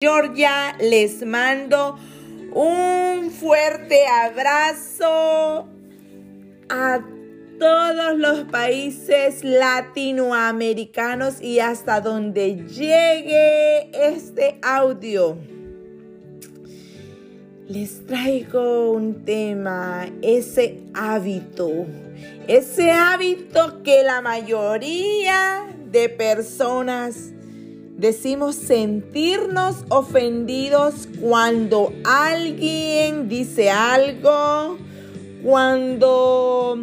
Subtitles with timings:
[0.00, 0.76] Georgia.
[0.78, 1.98] Les mando
[2.52, 5.66] un fuerte abrazo
[6.68, 7.00] a
[7.58, 15.36] todos los países latinoamericanos y hasta donde llegue este audio.
[17.66, 21.86] Les traigo un tema, ese hábito,
[22.46, 27.32] ese hábito que la mayoría de personas
[27.98, 34.78] decimos sentirnos ofendidos cuando alguien dice algo,
[35.42, 36.78] cuando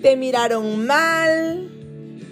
[0.00, 1.70] te miraron mal,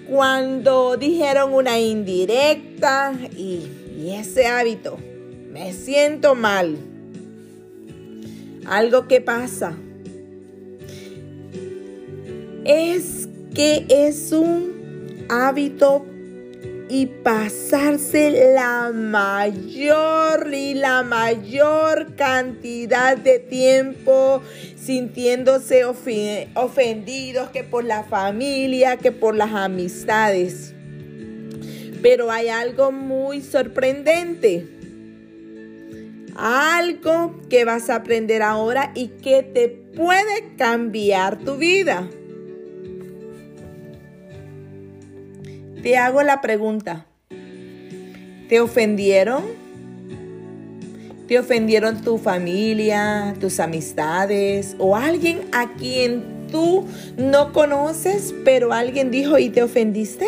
[0.09, 3.69] cuando dijeron una indirecta y,
[4.09, 4.99] ese hábito,
[5.53, 6.77] me siento mal.
[8.67, 9.77] Algo que pasa
[12.65, 16.05] es que es un hábito
[16.95, 24.43] y pasarse la mayor y la mayor cantidad de tiempo
[24.77, 30.75] sintiéndose ofendidos que por la familia, que por las amistades.
[32.03, 34.69] Pero hay algo muy sorprendente.
[36.37, 42.07] Algo que vas a aprender ahora y que te puede cambiar tu vida.
[45.83, 47.07] Te hago la pregunta.
[48.49, 49.43] ¿Te ofendieron?
[51.27, 59.11] ¿Te ofendieron tu familia, tus amistades o alguien a quien tú no conoces, pero alguien
[59.11, 60.27] dijo y te ofendiste?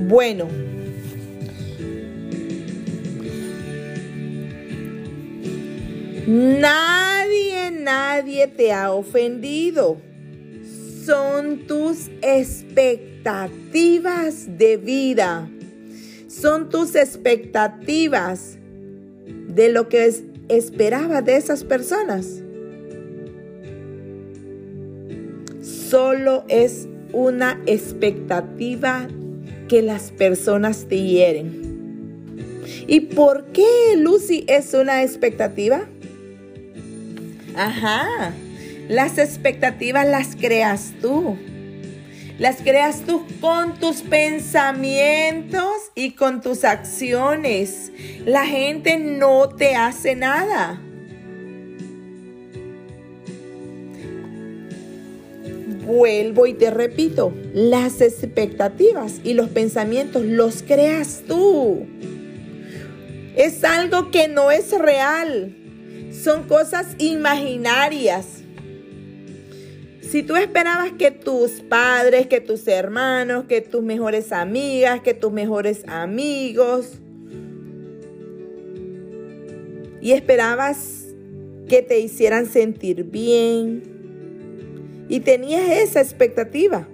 [0.00, 0.48] Bueno,
[6.26, 10.07] nadie, nadie te ha ofendido
[11.08, 15.48] son tus expectativas de vida.
[16.26, 18.58] Son tus expectativas
[19.48, 20.12] de lo que
[20.50, 22.42] esperaba de esas personas.
[25.62, 29.08] Solo es una expectativa
[29.66, 31.62] que las personas te hieren.
[32.86, 35.88] ¿Y por qué, Lucy, es una expectativa?
[37.56, 38.34] Ajá,
[38.88, 41.36] las expectativas las creas tú.
[42.38, 47.92] Las creas tú con tus pensamientos y con tus acciones.
[48.24, 50.80] La gente no te hace nada.
[55.84, 61.86] Vuelvo y te repito, las expectativas y los pensamientos los creas tú.
[63.36, 65.56] Es algo que no es real.
[66.12, 68.37] Son cosas imaginarias.
[70.10, 75.30] Si tú esperabas que tus padres, que tus hermanos, que tus mejores amigas, que tus
[75.32, 76.94] mejores amigos,
[80.00, 81.06] y esperabas
[81.68, 83.82] que te hicieran sentir bien,
[85.10, 86.88] y tenías esa expectativa,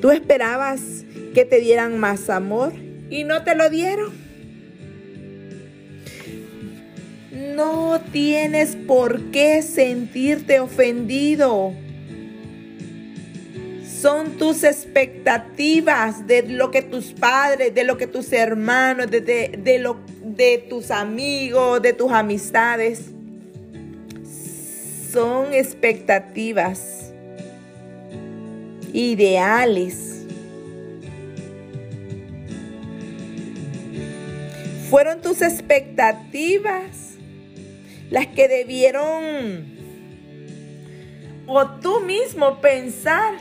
[0.00, 2.72] Tú esperabas que te dieran más amor
[3.10, 4.27] y no te lo dieron.
[7.58, 11.72] No tienes por qué sentirte ofendido.
[13.84, 19.96] Son tus expectativas de lo que tus padres, de lo que tus hermanos, de, lo,
[20.22, 23.06] de tus amigos, de tus amistades.
[25.12, 27.12] Son expectativas
[28.92, 30.26] ideales.
[34.88, 37.07] Fueron tus expectativas
[38.10, 39.76] las que debieron
[41.46, 43.34] o tú mismo pensar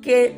[0.00, 0.34] que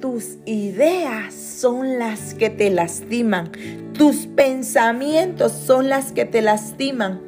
[0.00, 3.52] tus ideas son las que te lastiman,
[3.92, 7.20] tus pensamientos son las que te lastiman,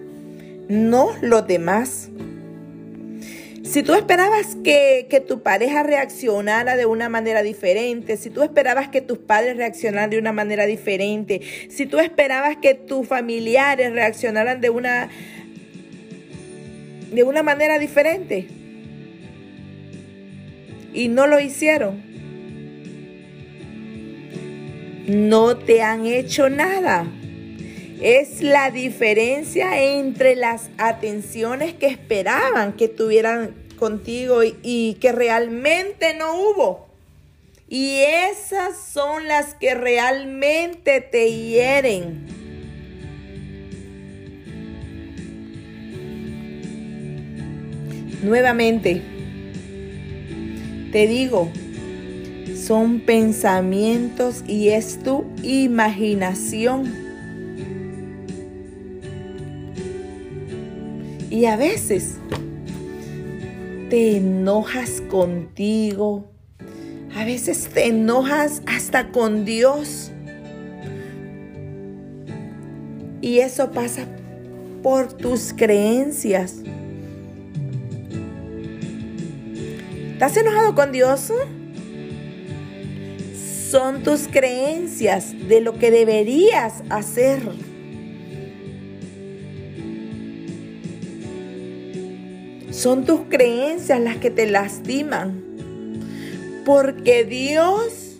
[0.68, 2.10] no los demás.
[3.72, 9.00] Si tú esperabas que, tu pareja reaccionara de una manera diferente, si tú esperabas que
[9.00, 11.40] tus padres reaccionaran de una manera diferente,
[11.70, 15.08] si tú esperabas que tus familiares reaccionaran de una,
[17.12, 18.46] de una manera diferente
[20.92, 22.02] y no lo hicieron,
[25.06, 27.06] no te han hecho nada.
[28.02, 36.40] Es la diferencia entre las atenciones que esperaban que tuvieran contigo y, que realmente no
[36.40, 36.86] hubo.
[37.68, 37.96] Y
[38.30, 42.24] esas son las que realmente te hieren.
[48.22, 49.02] Nuevamente,
[50.92, 51.50] te digo,
[52.54, 56.84] son pensamientos y es tu imaginación.
[61.30, 62.18] Y a veces
[63.92, 66.24] te enojas contigo,
[67.14, 70.10] a veces te enojas hasta con Dios.
[73.20, 74.06] Y eso pasa
[74.82, 76.62] por tus creencias.
[80.14, 81.30] ¿Estás enojado con Dios?
[83.68, 87.42] Son tus creencias de lo que deberías hacer.
[92.82, 95.40] Son tus creencias las que te lastiman.
[96.64, 98.16] Porque Dios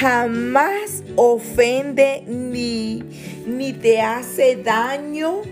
[0.00, 3.02] jamás ofende ni,
[3.46, 5.42] ni te hace daño.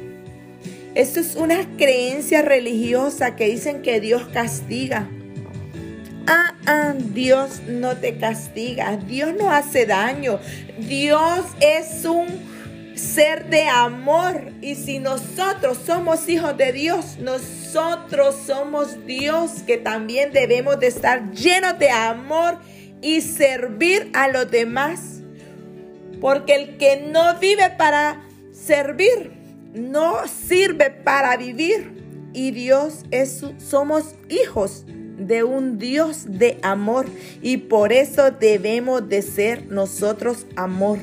[0.94, 5.06] Esto es una creencia religiosa que dicen que Dios castiga.
[6.26, 10.38] Ah, ah, Dios no te castiga, Dios no hace daño,
[10.78, 12.26] Dios es un
[12.94, 20.32] ser de amor y si nosotros somos hijos de Dios, nosotros somos Dios que también
[20.32, 22.58] debemos de estar llenos de amor
[23.02, 25.20] y servir a los demás.
[26.20, 28.22] Porque el que no vive para
[28.52, 29.32] servir,
[29.74, 31.98] no sirve para vivir.
[32.32, 34.84] Y Dios es, somos hijos
[35.18, 37.06] de un Dios de amor
[37.42, 40.98] y por eso debemos de ser nosotros amor.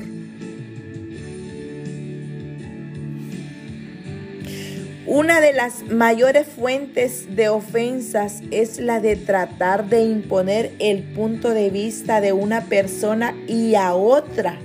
[5.10, 11.54] Una de las mayores fuentes de ofensas es la de tratar de imponer el punto
[11.54, 14.58] de vista de una persona y a otra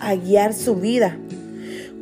[0.00, 1.16] a guiar su vida.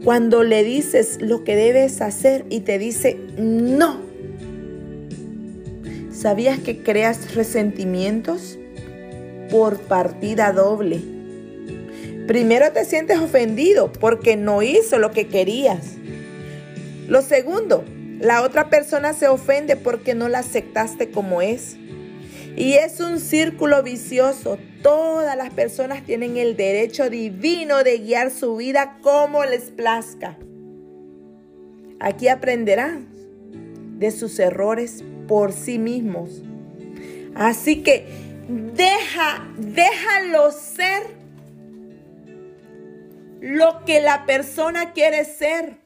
[0.02, 4.00] Cuando le dices lo que debes hacer y te dice no,
[6.11, 8.58] ¿Sabías que creas resentimientos?
[9.52, 11.00] Por partida doble.
[12.26, 15.99] Primero te sientes ofendido porque no hizo lo que querías.
[17.09, 17.85] Lo segundo,
[18.21, 21.77] la otra persona se ofende porque no la aceptaste como es.
[22.56, 24.59] Y es un círculo vicioso.
[24.83, 30.39] Todas las personas tienen el derecho divino de guiar su vida como les plazca.
[32.01, 33.09] Aquí aprenderán
[33.99, 36.43] de sus errores por sí mismos.
[37.35, 38.06] Así que
[38.49, 41.03] deja, déjalo ser
[43.41, 45.83] lo que la persona quiere ser.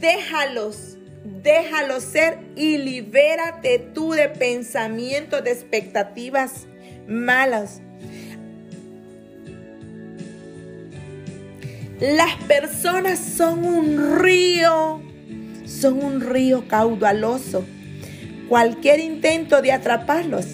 [0.00, 6.66] Déjalos, déjalo ser y libérate tú de pensamientos, de expectativas
[7.08, 7.80] malas.
[12.00, 15.00] Las personas son un río,
[15.64, 17.64] son un río caudaloso
[18.48, 20.46] cualquier intento de atraparlos,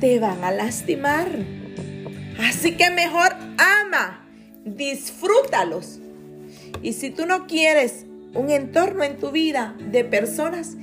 [0.00, 1.28] te van a lastimar.
[2.38, 4.26] Así que mejor ama,
[4.64, 5.98] disfrútalos.
[6.82, 10.76] Y si tú no quieres un entorno en tu vida de personas,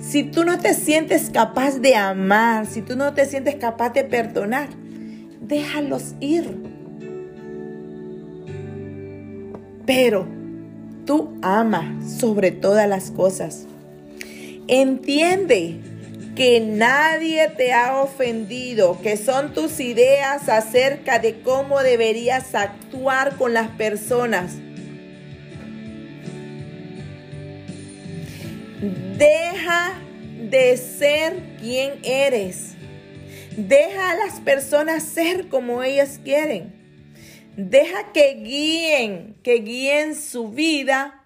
[0.00, 4.04] si tú no te sientes capaz de amar, si tú no te sientes capaz de
[4.04, 4.68] perdonar,
[5.40, 6.56] déjalos ir.
[9.86, 10.26] Pero
[11.06, 13.66] tú ama sobre todas las cosas.
[14.66, 15.80] Entiende
[16.34, 23.52] que nadie te ha ofendido, que son tus ideas acerca de cómo deberías actuar con
[23.52, 24.61] las personas.
[29.22, 30.02] Deja
[30.50, 32.74] de ser quien eres.
[33.56, 36.74] Deja a las personas ser como ellas quieren.
[37.56, 41.24] Deja que guíen, que guíen su vida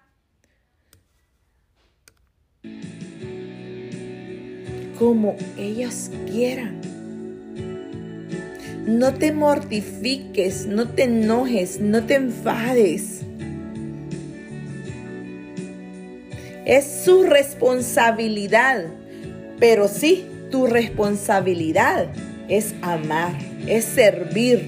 [4.99, 6.79] como ellas quieran.
[8.85, 13.16] No te mortifiques, no te enojes, no te enfades.
[16.67, 18.87] Es su responsabilidad,
[19.57, 22.07] pero sí, tu responsabilidad
[22.49, 24.67] es amar, es servir,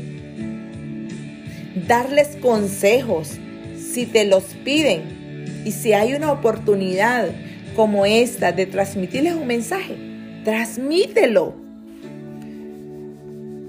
[1.90, 3.34] darles consejos
[3.78, 7.32] si te los piden y si hay una oportunidad
[7.76, 9.98] como esta de transmitirles un mensaje,
[10.46, 11.54] transmítelo.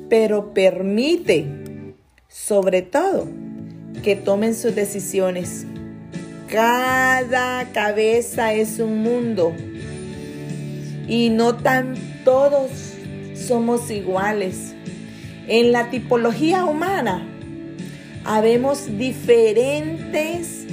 [0.08, 1.46] Pero permite,
[2.28, 3.26] sobre todo,
[4.04, 5.66] que tomen sus decisiones.
[6.50, 9.54] Cada cabeza es un mundo
[11.06, 12.72] y no tan todos
[13.34, 14.74] somos iguales.
[15.46, 17.24] En la tipología humana
[18.24, 20.66] habemos diferentes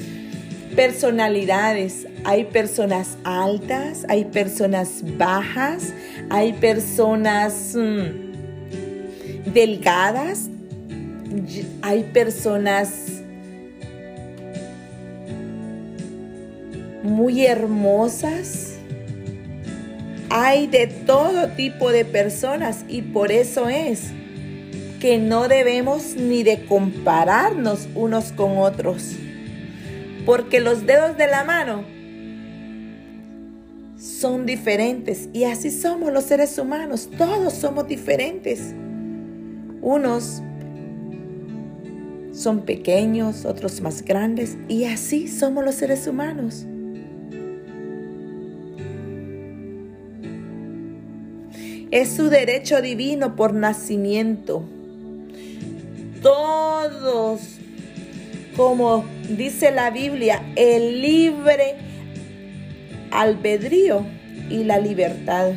[0.76, 5.94] personalidades, hay personas altas, hay personas bajas,
[6.32, 10.50] hay personas mm, delgadas,
[11.84, 13.18] hay personas
[17.08, 18.76] muy hermosas.
[20.30, 24.12] Hay de todo tipo de personas y por eso es
[25.00, 29.14] que no debemos ni de compararnos unos con otros.
[30.26, 31.84] Porque los dedos de la mano
[33.98, 37.10] son diferentes y así somos los seres humanos.
[37.18, 38.74] Todos somos diferentes.
[39.82, 40.42] Unos
[42.34, 46.66] son pequeños, otros más grandes y así somos los seres humanos.
[51.92, 54.64] Es su derecho divino por nacimiento.
[56.22, 57.42] Todos,
[58.58, 61.76] como dice la Biblia, el libre
[63.12, 64.06] albedrío
[64.50, 65.54] y la libertad.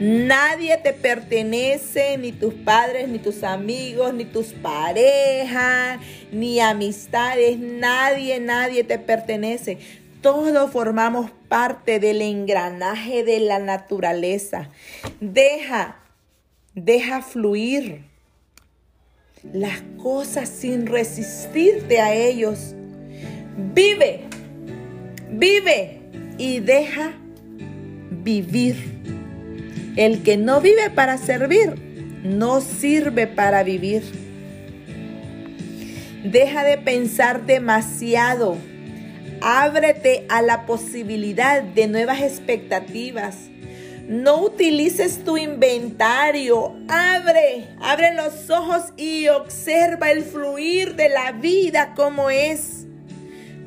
[0.00, 6.00] Nadie te pertenece, ni tus padres, ni tus amigos, ni tus parejas,
[6.32, 7.58] ni amistades.
[7.60, 9.78] Nadie, nadie te pertenece.
[10.24, 14.70] Todos formamos parte del engranaje de la naturaleza.
[15.20, 15.98] Deja,
[16.74, 18.06] deja fluir
[19.52, 22.74] las cosas sin resistirte a ellos.
[23.74, 24.20] Vive,
[25.28, 26.00] vive
[26.38, 27.12] y deja
[28.10, 28.76] vivir.
[29.94, 31.74] El que no vive para servir,
[32.24, 34.02] no sirve para vivir.
[36.24, 38.56] Deja de pensar demasiado.
[39.46, 43.36] Ábrete a la posibilidad de nuevas expectativas.
[44.08, 46.74] No utilices tu inventario.
[46.88, 52.86] Abre, abre los ojos y observa el fluir de la vida como es.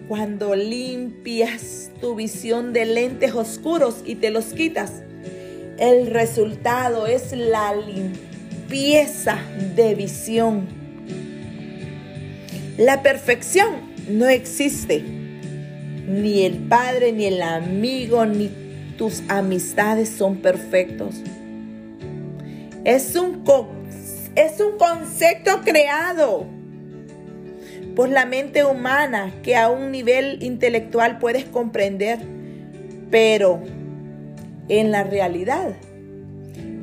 [0.08, 5.04] Cuando limpias tu visión de lentes oscuros y te los quitas,
[5.78, 9.38] el resultado es la limpieza
[9.76, 10.68] de visión.
[12.80, 15.27] La perfección no existe.
[16.08, 18.50] Ni el padre, ni el amigo, ni
[18.98, 21.16] tus amistades son perfectos.
[22.84, 23.44] Es un,
[24.36, 26.46] es un concepto creado
[27.96, 32.20] por la mente humana que a un nivel intelectual puedes comprender,
[33.12, 33.60] pero
[34.70, 35.76] en la realidad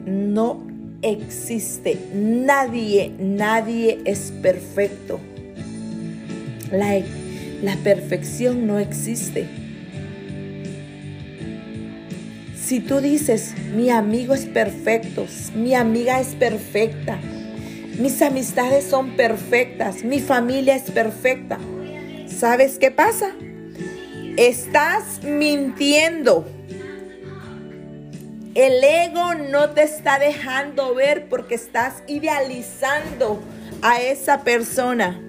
[0.07, 0.67] no
[1.03, 1.99] existe.
[2.15, 5.21] Nadie, nadie es perfecto.
[6.71, 7.01] La,
[7.65, 9.49] la perfección no existe.
[12.55, 17.19] Si tú dices, mi amigo es perfecto, mi amiga es perfecta,
[17.99, 21.59] mis amistades son perfectas, mi familia es perfecta,
[22.27, 23.33] ¿sabes qué pasa?
[24.37, 26.47] Estás mintiendo.
[28.55, 33.43] El ego no te está dejando ver porque estás idealizando
[33.83, 35.21] a esa persona.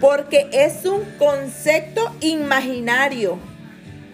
[0.00, 3.38] Porque es un concepto imaginario.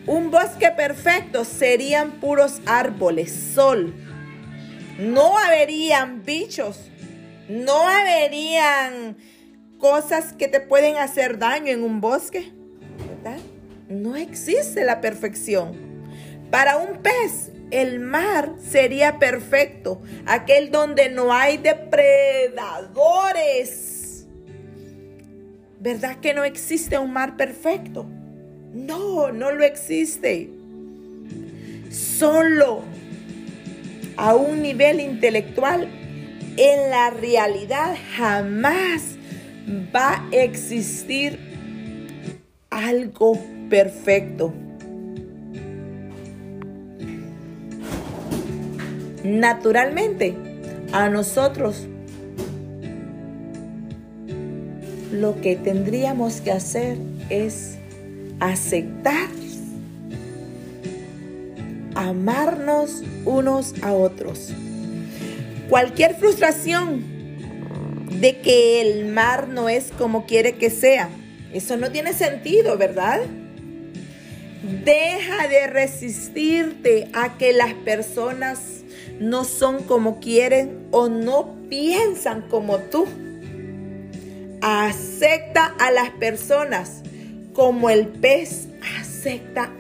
[0.07, 3.95] Un bosque perfecto serían puros árboles, sol.
[4.99, 6.91] No habrían bichos.
[7.49, 9.17] No habrían
[9.79, 12.51] cosas que te pueden hacer daño en un bosque.
[13.09, 13.39] ¿Verdad?
[13.89, 15.77] No existe la perfección.
[16.51, 23.96] Para un pez, el mar sería perfecto, aquel donde no hay depredadores.
[25.87, 28.07] ¿Verdad que no existe un mar perfecto?
[28.75, 30.51] No, no lo existe.
[31.93, 32.83] Solo
[34.17, 35.87] a un nivel intelectual,
[36.57, 39.15] en la realidad jamás
[39.95, 41.39] va a existir
[42.69, 43.39] algo
[43.71, 44.53] perfecto.
[49.23, 50.37] naturalmente
[50.93, 51.89] a nosotros
[55.21, 56.99] lo que tendríamos que hacer
[57.31, 57.77] es
[58.41, 59.29] aceptar,
[61.95, 64.53] amarnos unos a otros.
[65.69, 67.05] Cualquier frustración
[68.21, 71.09] de que el mar no es como quiere que sea,
[71.53, 73.21] eso no tiene sentido, ¿verdad?
[74.85, 78.83] Deja de resistirte a que las personas
[79.21, 83.07] no son como quieren o no piensan como tú.
[84.61, 87.03] Acepta a las personas
[87.53, 88.69] como el pez
[89.01, 89.71] acepta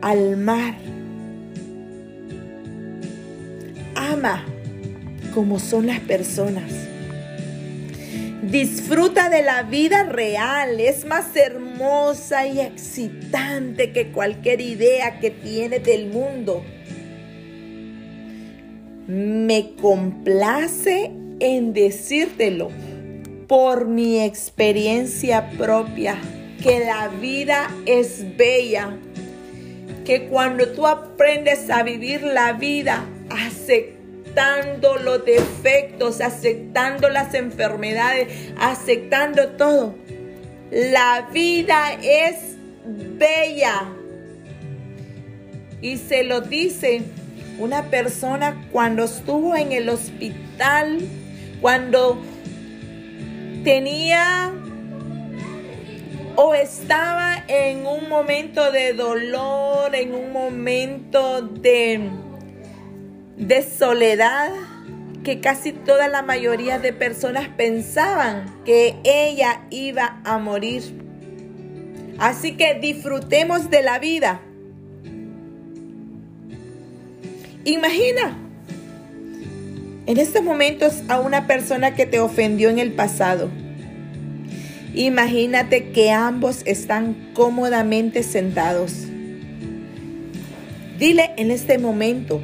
[0.00, 0.74] al mar.
[3.94, 4.44] Ama
[5.34, 6.70] como son las personas.
[8.42, 15.82] Disfruta de la vida real, es más hermosa y excitante que cualquier idea que tienes
[15.82, 16.62] del mundo.
[19.06, 22.70] Me complace en decírtelo
[23.54, 26.16] por mi experiencia propia,
[26.60, 28.96] que la vida es bella,
[30.04, 38.26] que cuando tú aprendes a vivir la vida aceptando los defectos, aceptando las enfermedades,
[38.58, 39.94] aceptando todo,
[40.72, 43.84] la vida es bella.
[45.80, 47.02] Y se lo dice
[47.60, 50.98] una persona cuando estuvo en el hospital,
[51.60, 52.20] cuando
[53.64, 54.52] tenía
[56.36, 62.10] o estaba en un momento de dolor, en un momento de,
[63.36, 64.50] de soledad,
[65.24, 70.82] que casi toda la mayoría de personas pensaban que ella iba a morir.
[72.18, 74.40] Así que disfrutemos de la vida.
[77.64, 78.43] Imagina
[80.06, 83.50] en estos momentos a una persona que te ofendió en el pasado.
[84.94, 89.06] Imagínate que ambos están cómodamente sentados.
[90.98, 92.40] Dile en este momento,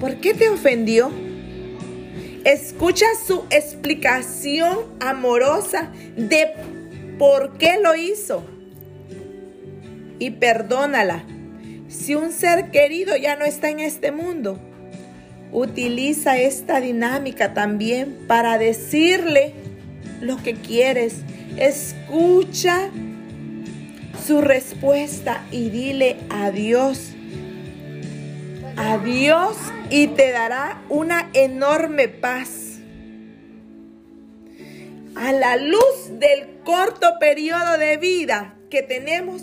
[0.00, 1.10] ¿por qué te ofendió?
[2.44, 6.52] Escucha su explicación amorosa de
[7.18, 8.44] por qué lo hizo.
[10.18, 11.24] Y perdónala.
[11.88, 14.58] Si un ser querido ya no está en este mundo,
[15.54, 19.54] Utiliza esta dinámica también para decirle
[20.20, 21.18] lo que quieres.
[21.56, 22.90] Escucha
[24.26, 27.12] su respuesta y dile adiós.
[28.76, 29.56] Adiós
[29.90, 32.80] y te dará una enorme paz.
[35.14, 39.42] A la luz del corto periodo de vida que tenemos,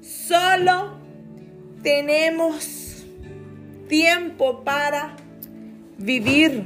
[0.00, 0.96] solo
[1.82, 3.04] tenemos
[3.88, 5.16] tiempo para
[5.98, 6.64] vivir,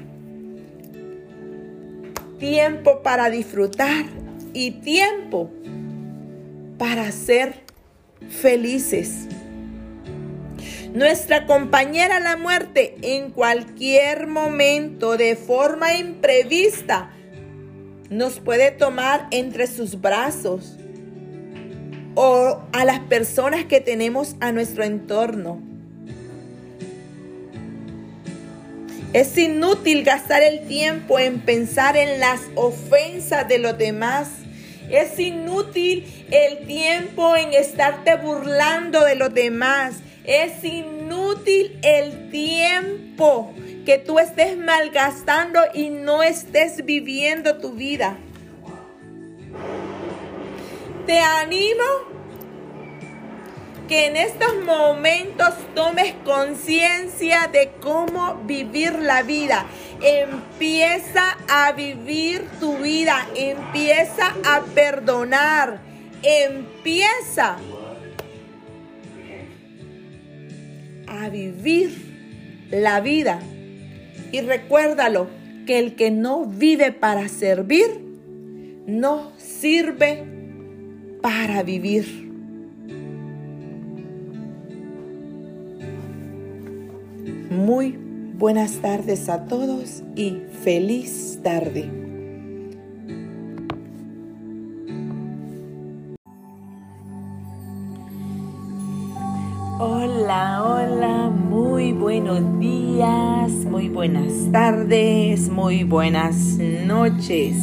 [2.39, 4.07] tiempo para disfrutar
[4.53, 5.51] y tiempo
[6.79, 7.65] para ser
[8.29, 9.27] felices.
[10.95, 17.11] Nuestra compañera la muerte en cualquier momento de forma imprevista
[18.11, 20.79] nos puede tomar entre sus brazos
[22.15, 25.68] o a las personas que tenemos a nuestro entorno.
[29.13, 34.29] Es inútil gastar el tiempo en pensar en las ofensas de los demás.
[34.91, 39.97] Es inútil el tiempo en estarte burlando de los demás.
[40.25, 43.55] Es inútil el tiempo
[43.87, 48.19] que tú estés malgastando y no estés viviendo tu vida.
[51.07, 52.18] Te animo
[53.89, 59.65] que en estos momentos tomes conciencia de cómo vivir la vida.
[60.03, 65.81] Empieza a vivir tu vida, empieza a perdonar,
[66.23, 67.57] empieza
[71.07, 73.41] a vivir la vida.
[74.31, 75.29] Y recuérdalo,
[75.69, 78.01] que el que no vive para servir,
[78.87, 80.25] no sirve
[81.21, 82.28] para vivir.
[87.59, 87.99] Muy
[88.39, 91.91] buenas tardes a todos y feliz tarde.
[99.81, 106.37] Hola, hola, muy buenos días, muy buenas tardes, muy buenas
[106.87, 107.57] noches.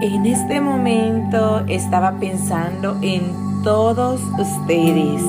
[0.00, 5.22] En este momento estaba pensando en todos ustedes,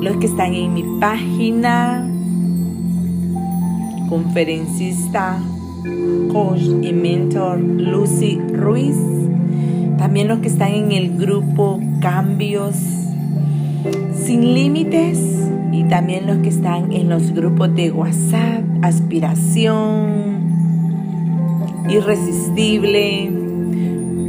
[0.00, 2.08] los que están en mi página,
[4.08, 5.38] conferencista,
[6.32, 8.96] coach y mentor Lucy Ruiz,
[9.98, 12.76] también los que están en el grupo Cambios
[14.14, 15.18] sin Límites
[15.72, 20.38] y también los que están en los grupos de WhatsApp, Aspiración,
[21.88, 23.32] Irresistible.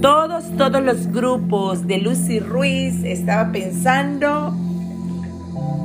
[0.02, 4.56] Todos, todos los grupos de Lucy Ruiz estaba pensando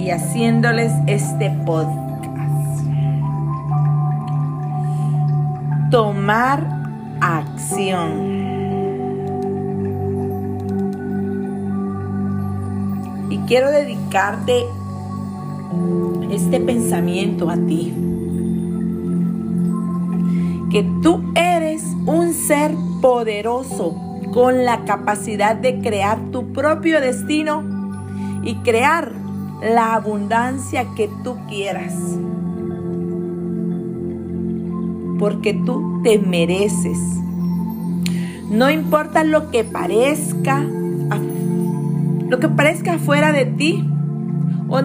[0.04, 2.86] y haciéndoles este podcast.
[5.90, 6.62] Tomar
[7.22, 8.34] acción.
[13.30, 14.66] Y quiero dedicarte
[16.30, 17.94] este pensamiento a ti.
[20.70, 23.94] que tú eres un ser poderoso
[24.32, 27.62] con la capacidad de crear tu propio destino
[28.42, 29.23] y crear
[29.62, 31.94] la abundancia que tú quieras.
[35.18, 36.98] Porque tú te mereces.
[38.50, 40.62] No importa lo que parezca,
[42.28, 43.88] lo que parezca fuera de ti,
[44.68, 44.80] o,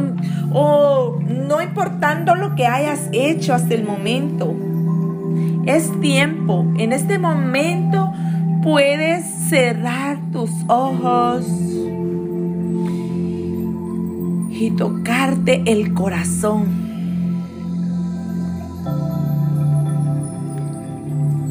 [0.54, 4.56] o no importando lo que hayas hecho hasta el momento.
[5.66, 6.66] Es tiempo.
[6.78, 8.12] En este momento
[8.64, 11.69] puedes cerrar tus ojos
[14.60, 16.66] y tocarte el corazón.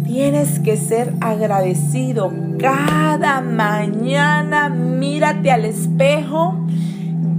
[0.07, 4.69] Tienes que ser agradecido cada mañana.
[4.69, 6.55] Mírate al espejo,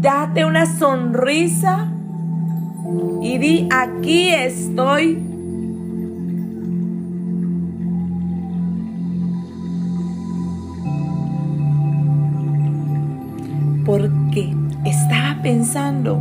[0.01, 1.95] date una sonrisa
[3.22, 5.18] y di, aquí estoy
[13.85, 16.20] porque estaba pensando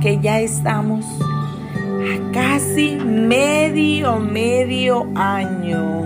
[0.00, 6.04] que ya estamos a casi medio, medio año.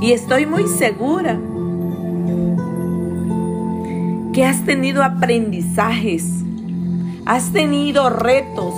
[0.00, 1.36] Y estoy muy segura
[4.32, 6.37] que has tenido aprendizajes,
[7.28, 8.74] has tenido retos,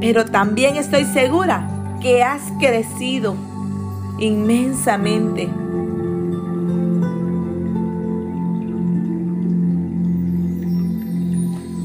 [0.00, 3.34] pero también estoy segura que has crecido
[4.18, 5.48] inmensamente.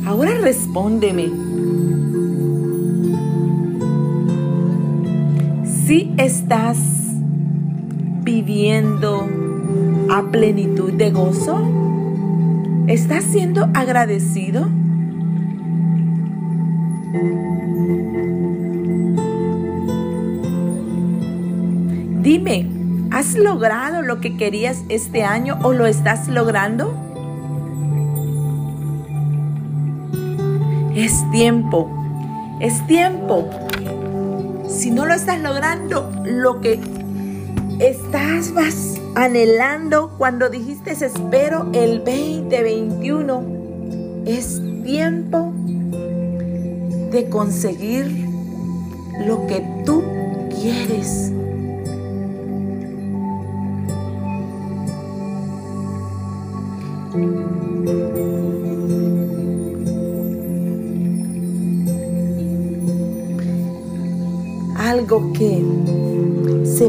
[0.06, 1.32] Ahora respóndeme.
[5.86, 6.78] Si estás
[8.24, 9.30] viviendo
[10.10, 11.87] a plenitud de gozo,
[12.88, 14.70] ¿estás siendo agradecido?
[22.22, 22.68] Dime,
[23.12, 26.94] ¿has logrado lo que querías este año o lo estás logrando?
[30.96, 31.90] Es tiempo,
[32.60, 33.50] es tiempo.
[34.68, 36.80] Si no lo estás logrando, lo que
[37.80, 38.54] estás
[39.18, 43.44] anhelando cuando dijiste espero el 2021,
[44.28, 45.52] es tiempo
[47.12, 48.06] de conseguir
[49.26, 50.04] lo que tú
[50.62, 51.34] quieres.
[64.78, 65.64] algo que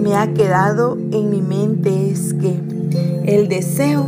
[0.00, 2.60] me ha quedado en mi mente es que
[3.24, 4.06] el deseo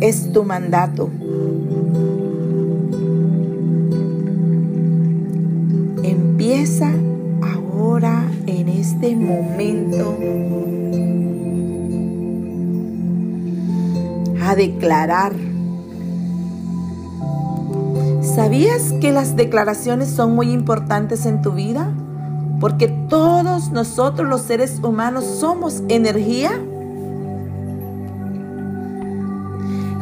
[0.00, 1.10] es tu mandato.
[6.02, 6.90] Empieza
[7.42, 10.16] ahora en este momento
[14.42, 15.32] a declarar.
[18.22, 21.92] ¿Sabías que las declaraciones son muy importantes en tu vida?
[22.64, 26.50] Porque todos nosotros los seres humanos somos energía.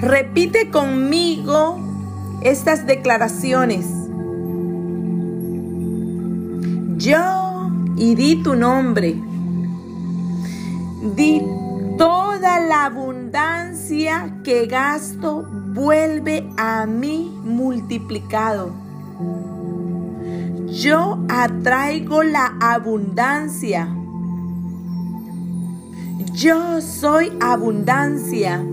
[0.01, 1.81] Repite conmigo
[2.41, 3.85] estas declaraciones.
[6.99, 9.21] Yo y di tu nombre.
[11.17, 11.43] Di
[11.99, 18.71] toda la abundancia que gasto vuelve a mí multiplicado.
[20.73, 23.89] Yo atraigo la abundancia.
[26.33, 28.65] Yo soy abundancia.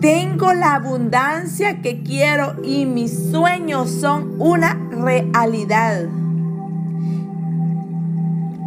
[0.00, 6.08] Tengo la abundancia que quiero y mis sueños son una realidad.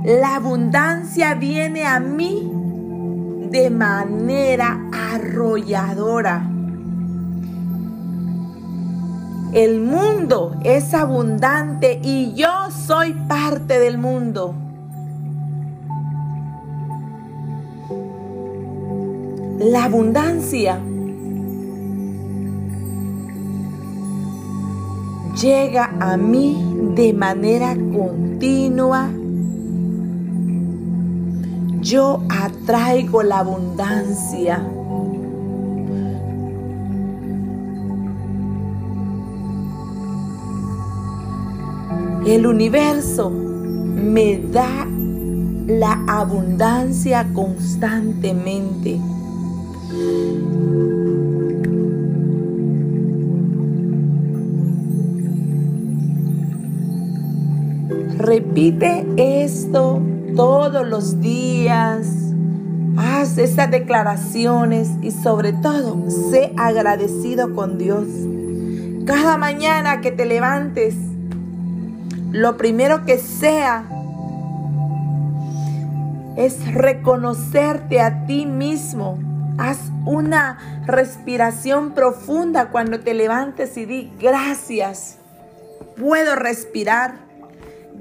[0.06, 2.50] La abundancia viene a mí
[3.52, 6.53] de manera arrolladora.
[9.54, 14.56] El mundo es abundante y yo soy parte del mundo.
[19.60, 20.80] La abundancia
[25.40, 29.08] llega a mí de manera continua.
[31.80, 34.68] Yo atraigo la abundancia.
[42.26, 44.88] El universo me da
[45.68, 48.98] la abundancia constantemente.
[58.18, 60.02] Repite esto
[60.38, 62.08] todos los días.
[62.96, 65.98] Haz estas declaraciones y sobre todo,
[66.32, 68.08] sé agradecido con Dios.
[69.06, 70.96] Cada mañana que te levantes,
[72.34, 73.86] lo primero que sea
[76.36, 79.20] es reconocerte a ti mismo.
[79.60, 85.20] Haz una respiración profunda cuando te levantes y di gracias.
[85.96, 87.20] Puedo respirar.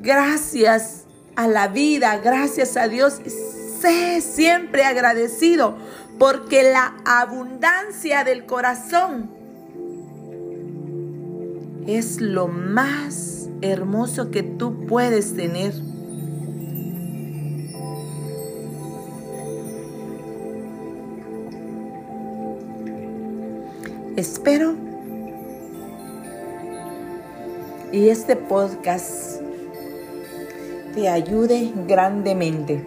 [0.00, 1.04] Gracias
[1.36, 3.20] a la vida, gracias a Dios.
[3.82, 5.76] Sé siempre agradecido
[6.18, 9.30] porque la abundancia del corazón
[11.86, 13.31] es lo más
[13.62, 15.72] hermoso que tú puedes tener.
[24.16, 24.74] Espero
[27.92, 29.40] y este podcast
[30.94, 32.84] te ayude grandemente.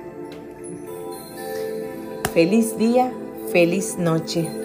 [2.33, 3.11] Feliz día,
[3.51, 4.64] feliz noche.